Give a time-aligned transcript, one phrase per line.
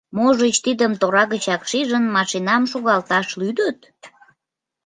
[0.17, 3.79] Можыч, тидым тора гычак шижын, машинам шогалташ лӱдыт?